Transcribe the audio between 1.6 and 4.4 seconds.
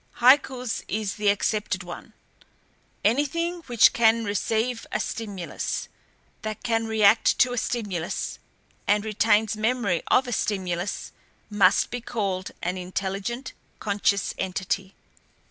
one. Anything which can